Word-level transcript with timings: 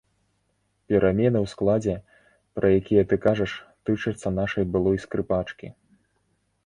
Перамены 0.93 1.39
ў 1.45 1.51
складзе, 1.53 1.95
пра 2.59 2.67
якія 2.79 3.03
ты 3.11 3.15
кажаш, 3.29 3.51
тычацца 3.91 4.27
нашай 4.41 4.63
былой 4.75 4.97
скрыпачкі. 5.05 5.67